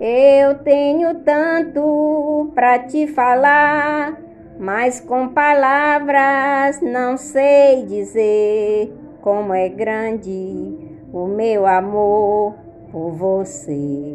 [0.00, 4.16] Eu tenho tanto para te falar,
[4.56, 10.78] mas com palavras não sei dizer como é grande
[11.12, 12.54] o meu amor
[12.92, 14.14] por você.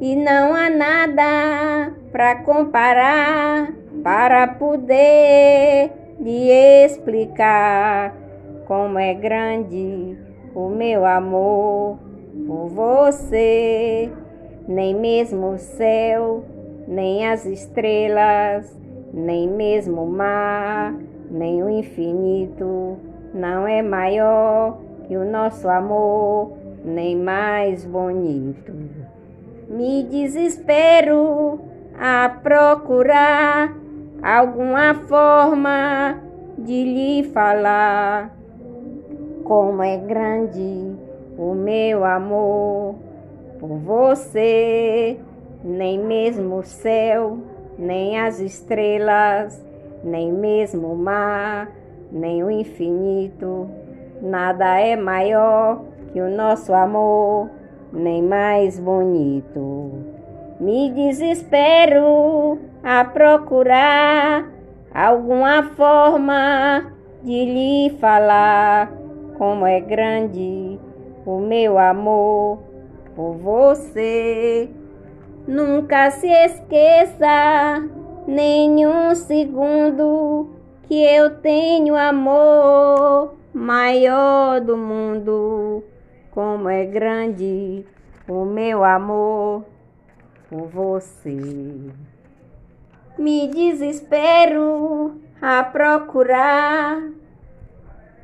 [0.00, 3.72] E não há nada para comparar,
[4.02, 6.50] para poder lhe
[6.84, 8.16] explicar
[8.66, 10.18] como é grande
[10.56, 12.00] o meu amor
[12.48, 14.10] por você.
[14.68, 16.44] Nem mesmo o céu,
[16.86, 18.78] nem as estrelas,
[19.14, 20.94] nem mesmo o mar,
[21.30, 22.98] nem o infinito
[23.32, 26.52] não é maior que o nosso amor,
[26.84, 28.72] nem mais bonito.
[29.70, 31.60] Me desespero
[31.98, 33.74] a procurar
[34.22, 36.20] alguma forma
[36.58, 38.36] de lhe falar
[39.44, 40.92] como é grande
[41.38, 43.07] o meu amor
[43.58, 45.18] por você.
[45.62, 47.38] Nem mesmo o céu,
[47.78, 49.64] nem as estrelas,
[50.04, 51.70] nem mesmo o mar,
[52.10, 53.68] nem o infinito,
[54.22, 57.50] nada é maior que o nosso amor,
[57.92, 59.92] nem mais bonito.
[60.60, 64.50] Me desespero a procurar
[64.92, 68.92] alguma forma de lhe falar
[69.36, 70.78] como é grande
[71.26, 72.67] o meu amor
[73.18, 74.70] por você.
[75.44, 77.82] Nunca se esqueça,
[78.28, 80.50] nenhum segundo,
[80.84, 85.82] que eu tenho amor maior do mundo.
[86.30, 87.84] Como é grande
[88.28, 89.64] o meu amor
[90.48, 91.90] por você.
[93.18, 97.02] Me desespero a procurar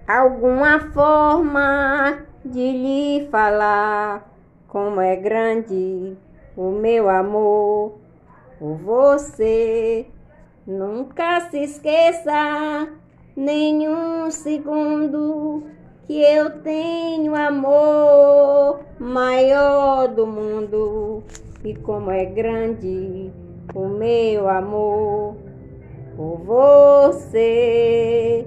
[0.06, 4.33] alguma forma de lhe falar
[4.74, 6.16] como é grande
[6.56, 7.92] o meu amor
[8.58, 10.04] por você.
[10.66, 12.88] Nunca se esqueça,
[13.36, 15.62] nenhum segundo,
[16.08, 21.22] que eu tenho amor maior do mundo.
[21.62, 23.30] E como é grande
[23.72, 25.36] o meu amor
[26.16, 28.46] por você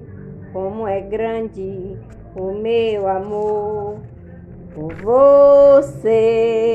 [0.52, 1.98] como é grande
[2.36, 4.00] o meu amor
[4.78, 6.67] por você.